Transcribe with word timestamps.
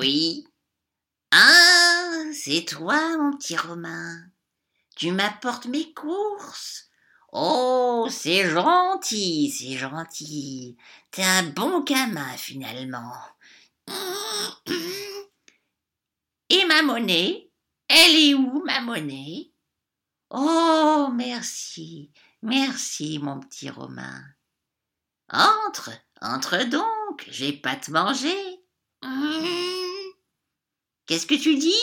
Oui. 0.00 0.46
Ah, 1.30 2.22
c'est 2.32 2.64
toi, 2.64 3.18
mon 3.18 3.36
petit 3.36 3.54
Romain. 3.54 4.30
Tu 4.96 5.12
m'apportes 5.12 5.66
mes 5.66 5.92
courses. 5.92 6.88
Oh, 7.32 8.08
c'est 8.10 8.48
gentil, 8.48 9.50
c'est 9.50 9.76
gentil. 9.76 10.78
T'es 11.10 11.22
un 11.22 11.42
bon 11.42 11.82
gamin, 11.82 12.34
finalement. 12.38 13.12
Et 16.50 16.64
ma 16.64 16.82
monnaie 16.82 17.48
Elle 17.88 18.16
est 18.16 18.34
où, 18.34 18.64
ma 18.64 18.80
monnaie? 18.80 19.52
Oh, 20.30 21.08
merci, 21.14 22.10
merci, 22.42 23.20
mon 23.20 23.38
petit 23.38 23.70
Romain. 23.70 24.22
Entre, 25.32 25.90
entre 26.20 26.64
donc, 26.64 27.26
j'ai 27.28 27.52
pas 27.52 27.76
te 27.76 27.92
manger. 27.92 28.60
Qu'est-ce 31.06 31.26
que 31.26 31.36
tu 31.36 31.56
dis? 31.56 31.82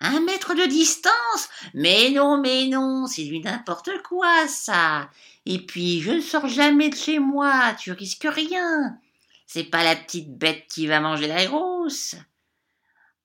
Un 0.00 0.20
mètre 0.20 0.54
de 0.54 0.66
distance? 0.66 1.48
Mais 1.72 2.10
non, 2.10 2.38
mais 2.38 2.66
non, 2.66 3.06
c'est 3.06 3.24
du 3.24 3.40
n'importe 3.40 3.90
quoi, 4.02 4.46
ça. 4.46 5.10
Et 5.46 5.64
puis, 5.64 6.02
je 6.02 6.12
ne 6.12 6.20
sors 6.20 6.48
jamais 6.48 6.90
de 6.90 6.96
chez 6.96 7.18
moi, 7.18 7.74
tu 7.78 7.92
risques 7.92 8.28
rien. 8.28 8.98
C'est 9.46 9.64
pas 9.64 9.84
la 9.84 9.96
petite 9.96 10.36
bête 10.36 10.66
qui 10.68 10.86
va 10.86 11.00
manger 11.00 11.28
la 11.28 11.46
grosse. 11.46 12.14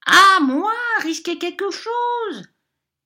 Ah, 0.06 0.40
moi, 0.42 0.74
risquer 1.02 1.38
quelque 1.38 1.70
chose 1.70 2.48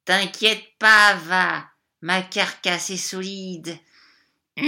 T'inquiète 0.06 0.64
pas, 0.78 1.16
va. 1.16 1.66
Ma 2.02 2.22
carcasse 2.22 2.92
est 2.92 2.98
solide. 2.98 3.78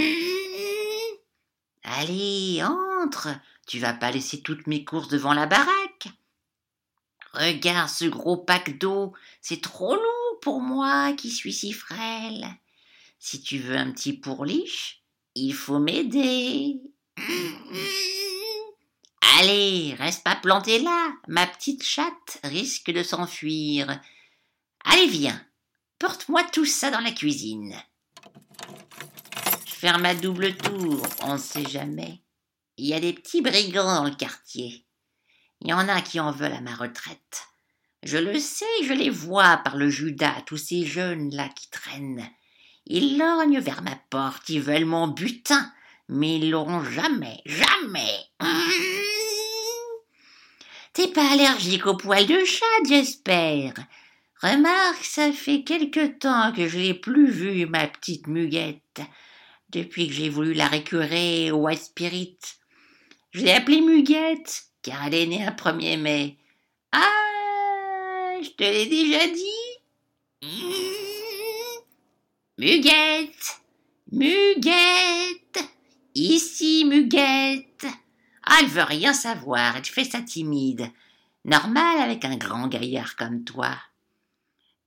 Allez, 1.84 2.64
entre. 2.64 3.30
Tu 3.68 3.80
vas 3.80 3.94
pas 3.94 4.12
laisser 4.12 4.42
toutes 4.42 4.66
mes 4.68 4.84
courses 4.84 5.10
devant 5.10 5.34
la 5.34 5.46
baraque. 5.46 6.08
Regarde 7.34 7.90
ce 7.90 8.06
gros 8.06 8.38
pack 8.38 8.80
d'eau, 8.80 9.14
c'est 9.42 9.62
trop 9.62 9.96
lourd 9.96 10.40
pour 10.42 10.60
moi 10.62 11.14
qui 11.14 11.30
suis 11.30 11.54
si 11.54 11.72
frêle. 11.72 12.48
Si 13.20 13.42
tu 13.42 13.60
veux 13.60 13.76
un 13.76 13.92
petit 13.92 14.14
pourliche, 14.14 15.04
il 15.36 15.54
faut 15.54 15.80
m'aider. 15.80 16.82
Allez, 19.40 19.94
reste 20.00 20.24
pas 20.24 20.36
planté 20.36 20.80
là, 20.80 21.14
ma 21.28 21.46
petite 21.46 21.84
chatte 21.84 22.40
risque 22.44 22.90
de 22.90 23.04
s'enfuir. 23.04 24.02
Allez, 24.84 25.06
viens, 25.06 25.40
porte-moi 26.00 26.44
tout 26.46 26.66
ça 26.66 26.90
dans 26.90 27.02
la 27.02 27.12
cuisine. 27.12 27.76
Je 29.68 29.74
ferme 29.76 30.06
à 30.06 30.16
double 30.16 30.58
tour, 30.58 31.06
on 31.22 31.34
ne 31.34 31.38
sait 31.38 31.70
jamais. 31.70 32.24
Il 32.78 32.88
y 32.88 32.96
a 32.96 33.00
des 33.00 33.14
petits 33.14 33.44
brigands 33.44 33.94
dans 33.94 34.06
le 34.06 34.16
quartier. 34.16 34.88
Il 35.62 35.68
y 35.68 35.74
en 35.74 35.88
a 35.88 36.02
qui 36.02 36.20
en 36.20 36.32
veulent 36.32 36.54
à 36.54 36.62
ma 36.62 36.74
retraite. 36.74 37.44
Je 38.02 38.18
le 38.18 38.40
sais, 38.40 38.66
je 38.86 38.94
les 38.94 39.12
vois 39.12 39.58
par 39.58 39.78
le 39.78 39.88
Judas, 39.92 40.42
tous 40.48 40.58
ces 40.58 40.84
jeunes 40.84 41.30
là 41.36 41.48
qui 41.50 41.70
traînent. 41.70 42.28
Ils 42.88 43.20
lorgnent 43.20 43.60
vers 43.60 43.84
ma 43.84 43.98
porte, 44.10 44.50
ils 44.50 44.62
veulent 44.62 44.86
mon 44.86 45.08
butin, 45.08 45.72
mais 46.10 46.38
ils 46.38 46.50
l'auront 46.50 46.84
jamais, 46.84 47.40
jamais. 47.46 48.26
T'es 50.98 51.08
pas 51.10 51.32
allergique 51.32 51.86
aux 51.86 51.96
poils 51.96 52.26
de 52.26 52.44
chat, 52.44 52.66
j'espère. 52.90 53.76
Remarque, 54.42 55.06
ça 55.06 55.32
fait 55.32 55.62
quelque 55.62 56.08
temps 56.08 56.52
que 56.52 56.68
je 56.68 56.80
l'ai 56.80 56.96
plus 56.96 57.30
vue, 57.30 57.68
ma 57.68 57.86
petite 57.86 58.26
muguette, 58.26 59.02
depuis 59.70 60.08
que 60.08 60.16
j'ai 60.16 60.30
voulu 60.30 60.56
la 60.56 60.66
récurer 60.66 61.52
au 61.52 61.58
White 61.58 61.84
Spirit. 61.84 62.40
Je 63.30 63.42
l'ai 63.42 63.52
appelée 63.52 63.82
Muguette, 63.82 64.64
car 64.82 65.06
elle 65.06 65.14
est 65.14 65.28
née 65.28 65.46
un 65.46 65.52
1er 65.52 66.00
mai. 66.00 66.40
Ah, 66.92 68.34
je 68.42 68.50
te 68.50 68.64
l'ai 68.64 68.88
déjà 68.88 69.28
dit. 69.28 70.42
Muguette, 72.58 73.62
Muguette, 74.12 75.64
ici 76.16 76.86
Muguette. 76.86 77.86
Ah, 78.50 78.60
elle 78.62 78.68
veut 78.70 78.84
rien 78.84 79.14
savoir, 79.14 79.76
elle 79.76 79.84
fait 79.84 80.06
ça 80.06 80.22
timide. 80.22 80.90
Normal 81.44 82.00
avec 82.00 82.24
un 82.24 82.38
grand 82.38 82.70
gaillard 82.70 83.18
comme 83.18 83.44
toi. 83.44 83.76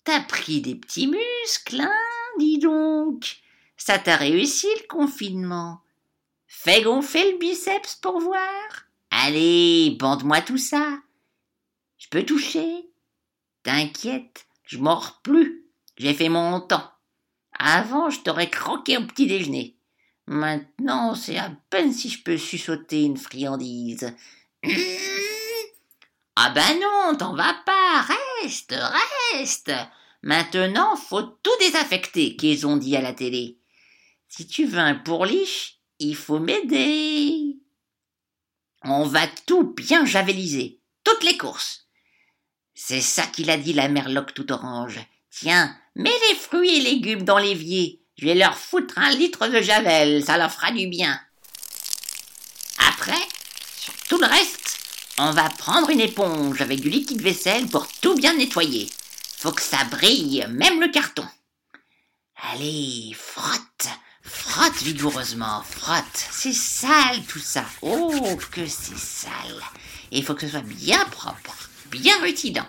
T'as 0.04 0.20
pris 0.20 0.62
des 0.62 0.74
petits 0.74 1.06
muscles, 1.06 1.82
hein, 1.82 2.38
dis 2.38 2.58
donc. 2.58 3.36
Ça 3.76 3.98
t'a 3.98 4.16
réussi 4.16 4.66
le 4.80 4.86
confinement. 4.88 5.82
Fais 6.46 6.82
gonfler 6.82 7.32
le 7.32 7.38
biceps 7.38 7.96
pour 7.96 8.18
voir. 8.18 8.86
Allez, 9.10 9.94
bande-moi 10.00 10.40
tout 10.40 10.58
ça. 10.58 10.98
Je 11.98 12.08
peux 12.08 12.24
toucher. 12.24 12.88
T'inquiète, 13.62 14.46
je 14.64 14.78
mords 14.78 15.20
plus. 15.22 15.66
J'ai 15.98 16.14
fait 16.14 16.30
mon 16.30 16.60
temps. 16.60 16.90
Avant, 17.58 18.08
je 18.08 18.20
t'aurais 18.20 18.48
croqué 18.48 18.96
au 18.96 19.04
petit 19.04 19.26
déjeuner. 19.26 19.76
Maintenant, 20.30 21.16
c'est 21.16 21.38
à 21.38 21.50
peine 21.70 21.92
si 21.92 22.08
je 22.08 22.22
peux 22.22 22.38
sussauter 22.38 23.02
une 23.02 23.16
friandise. 23.16 24.14
Ah 26.36 26.50
ben 26.54 26.80
non, 26.80 27.16
t'en 27.18 27.34
vas 27.34 27.54
pas, 27.66 28.06
reste, 28.40 28.74
reste. 29.34 29.72
Maintenant, 30.22 30.96
faut 30.96 31.20
tout 31.22 31.50
désaffecter, 31.58 32.34
qu'ils 32.34 32.66
ont 32.66 32.78
dit 32.78 32.96
à 32.96 33.02
la 33.02 33.12
télé. 33.12 33.58
Si 34.26 34.46
tu 34.46 34.64
veux 34.64 34.78
un 34.78 34.94
pourliche, 34.94 35.80
il 35.98 36.16
faut 36.16 36.38
m'aider. 36.38 37.58
On 38.82 39.04
va 39.04 39.26
tout 39.44 39.64
bien 39.74 40.06
javeliser, 40.06 40.80
toutes 41.04 41.24
les 41.24 41.36
courses. 41.36 41.88
C'est 42.72 43.02
ça 43.02 43.26
qu'il 43.26 43.50
a 43.50 43.58
dit 43.58 43.74
la 43.74 43.88
merloque 43.88 44.32
tout 44.32 44.50
orange. 44.50 44.98
Tiens, 45.30 45.76
mets 45.94 46.18
les 46.30 46.36
fruits 46.36 46.78
et 46.78 46.80
légumes 46.80 47.24
dans 47.24 47.38
l'évier. 47.38 47.99
Je 48.20 48.26
vais 48.26 48.34
leur 48.34 48.54
foutre 48.54 48.98
un 48.98 49.12
litre 49.12 49.46
de 49.48 49.62
javel, 49.62 50.22
ça 50.22 50.36
leur 50.36 50.52
fera 50.52 50.72
du 50.72 50.88
bien. 50.88 51.18
Après, 52.90 53.22
sur 53.78 53.94
tout 54.10 54.18
le 54.18 54.26
reste, 54.26 54.78
on 55.16 55.30
va 55.30 55.48
prendre 55.48 55.88
une 55.88 56.02
éponge 56.02 56.60
avec 56.60 56.80
du 56.80 56.90
liquide 56.90 57.22
vaisselle 57.22 57.66
pour 57.68 57.88
tout 58.02 58.14
bien 58.16 58.34
nettoyer. 58.34 58.90
Faut 59.38 59.52
que 59.52 59.62
ça 59.62 59.84
brille, 59.84 60.46
même 60.50 60.82
le 60.82 60.88
carton. 60.88 61.26
Allez, 62.52 63.16
frotte, 63.18 63.88
frotte 64.22 64.82
vigoureusement, 64.82 65.62
frotte. 65.62 66.04
C'est 66.30 66.52
sale 66.52 67.22
tout 67.26 67.38
ça. 67.38 67.64
Oh, 67.80 68.38
que 68.50 68.66
c'est 68.66 68.98
sale. 68.98 69.62
Et 70.12 70.18
il 70.18 70.24
faut 70.26 70.34
que 70.34 70.42
ce 70.42 70.48
soit 70.48 70.60
bien 70.60 71.02
propre, 71.06 71.56
bien 71.86 72.20
rutilant. 72.20 72.68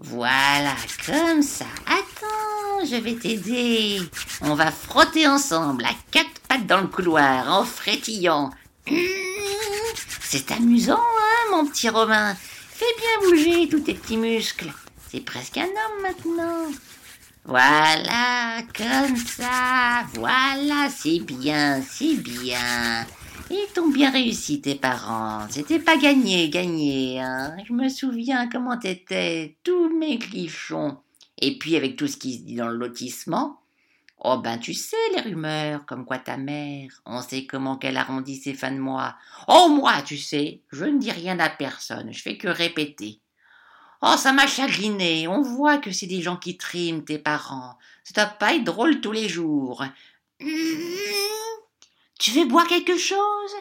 Voilà, 0.00 0.74
comme 1.06 1.42
ça. 1.42 1.66
Je 2.84 2.96
vais 2.96 3.14
t'aider. 3.14 4.00
On 4.42 4.54
va 4.54 4.70
frotter 4.70 5.26
ensemble, 5.26 5.84
à 5.84 5.94
quatre 6.10 6.40
pattes 6.48 6.66
dans 6.66 6.80
le 6.80 6.86
couloir, 6.86 7.52
en 7.52 7.64
frétillant. 7.64 8.50
Mmh, 8.90 8.96
c'est 10.20 10.50
amusant, 10.52 10.98
hein, 10.98 11.50
mon 11.50 11.66
petit 11.66 11.88
Romain. 11.88 12.34
Fais 12.34 12.86
bien 12.98 13.28
bouger 13.28 13.68
tous 13.68 13.80
tes 13.80 13.94
petits 13.94 14.16
muscles. 14.16 14.72
C'est 15.10 15.24
presque 15.24 15.58
un 15.58 15.64
homme 15.64 16.02
maintenant. 16.02 16.70
Voilà, 17.44 18.62
comme 18.76 19.16
ça. 19.16 20.04
Voilà, 20.14 20.88
c'est 20.88 21.20
bien, 21.20 21.82
c'est 21.82 22.14
bien. 22.14 23.06
Ils 23.50 23.66
t'ont 23.74 23.88
bien 23.88 24.10
réussi, 24.10 24.60
tes 24.60 24.76
parents. 24.76 25.46
C'était 25.50 25.80
pas 25.80 25.96
gagné, 25.96 26.48
gagné. 26.48 27.20
Hein. 27.20 27.56
Je 27.66 27.72
me 27.72 27.88
souviens 27.88 28.48
comment 28.48 28.78
t'étais, 28.78 29.56
tous 29.64 29.88
mes 29.98 30.18
clichons. 30.18 30.98
Et 31.40 31.58
puis, 31.58 31.76
avec 31.76 31.96
tout 31.96 32.06
ce 32.06 32.16
qui 32.16 32.38
se 32.38 32.42
dit 32.42 32.56
dans 32.56 32.68
le 32.68 32.76
lotissement, 32.76 33.60
Oh 34.22 34.36
ben 34.36 34.58
tu 34.58 34.74
sais 34.74 34.96
les 35.14 35.22
rumeurs, 35.22 35.86
comme 35.86 36.04
quoi 36.04 36.18
ta 36.18 36.36
mère, 36.36 37.00
on 37.06 37.22
sait 37.22 37.46
comment 37.46 37.78
qu'elle 37.78 37.96
arrondit 37.96 38.36
ses 38.36 38.52
fins 38.52 38.70
de 38.70 38.78
mois. 38.78 39.16
Oh 39.48 39.68
moi, 39.70 40.02
tu 40.02 40.18
sais, 40.18 40.60
je 40.70 40.84
ne 40.84 40.98
dis 40.98 41.10
rien 41.10 41.38
à 41.40 41.48
personne, 41.48 42.12
je 42.12 42.20
fais 42.20 42.36
que 42.36 42.48
répéter. 42.48 43.20
Oh 44.02 44.16
ça 44.18 44.34
m'a 44.34 44.46
chagriné, 44.46 45.26
on 45.26 45.40
voit 45.40 45.78
que 45.78 45.90
c'est 45.90 46.06
des 46.06 46.20
gens 46.20 46.36
qui 46.36 46.58
triment 46.58 47.02
tes 47.02 47.18
parents. 47.18 47.78
Ça 48.04 48.24
doit 48.24 48.34
pas 48.34 48.54
être 48.54 48.64
drôle 48.64 49.00
tous 49.00 49.12
les 49.12 49.28
jours. 49.28 49.82
Tu 52.18 52.30
veux 52.32 52.44
boire 52.44 52.66
quelque 52.66 52.98
chose? 52.98 53.54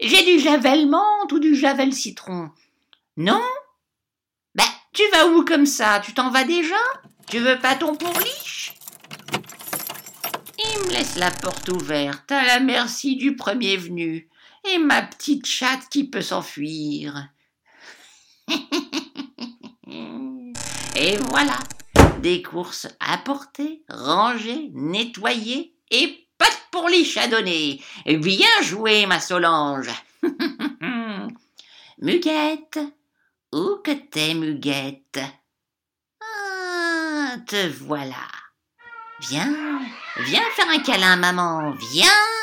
J'ai 0.00 0.24
du 0.24 0.40
javel 0.40 0.88
menthe 0.88 1.30
ou 1.30 1.38
du 1.38 1.54
javel 1.54 1.92
citron. 1.92 2.50
Non? 3.16 3.44
Ben 4.56 4.64
tu 4.92 5.02
vas 5.12 5.28
où 5.28 5.44
comme 5.44 5.66
ça? 5.66 6.00
Tu 6.00 6.14
t'en 6.14 6.30
vas 6.30 6.42
déjà? 6.42 6.74
Tu 7.30 7.38
veux 7.38 7.58
pas 7.60 7.76
ton 7.76 7.94
pourliche 7.94 8.74
il 10.62 10.86
me 10.86 10.92
laisse 10.92 11.16
la 11.16 11.30
porte 11.30 11.68
ouverte 11.70 12.30
à 12.32 12.44
la 12.44 12.60
merci 12.60 13.16
du 13.16 13.34
premier 13.34 13.76
venu 13.76 14.28
et 14.68 14.78
ma 14.78 15.00
petite 15.02 15.46
chatte 15.46 15.88
qui 15.90 16.04
peut 16.04 16.20
s'enfuir. 16.20 17.28
et 20.96 21.16
voilà, 21.30 21.58
des 22.20 22.42
courses 22.42 22.88
apportées, 23.00 23.82
rangées, 23.88 24.70
nettoyées 24.74 25.74
et 25.90 26.28
pas 26.36 26.50
de 26.50 26.70
pourliche 26.70 27.16
à 27.16 27.26
donner. 27.26 27.82
Bien 28.06 28.62
joué, 28.62 29.06
ma 29.06 29.18
Solange. 29.20 29.90
Muguette, 31.98 32.80
où 33.52 33.76
que 33.82 33.92
t'es, 33.92 34.34
Muguette? 34.34 35.20
Te 37.50 37.66
voilà. 37.84 38.28
Viens, 39.28 39.52
viens 40.20 40.40
faire 40.54 40.68
un 40.68 40.78
câlin, 40.78 41.16
maman, 41.16 41.72
viens. 41.92 42.39